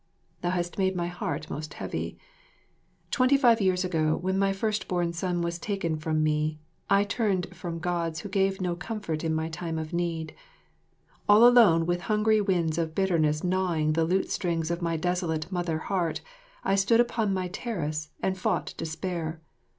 [0.41, 2.17] Thou hast made my heart most heavy.
[3.11, 6.57] Twenty five years ago, when my first born son was taken from me,
[6.89, 10.33] I turned from Gods who gave no comfort in my time of need:
[11.29, 15.77] all alone with hungry winds of bitterness gnawing the lute strings of my desolate mother
[15.77, 16.21] heart,
[16.63, 19.39] I stood upon my terrace, and fought despair.